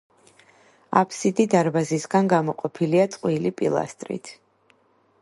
აფსიდი 1.01 1.45
დარბაზისგან 1.51 2.33
გამოყოფილია 2.33 3.07
წყვილი 3.17 3.55
პილასტრით. 3.61 4.37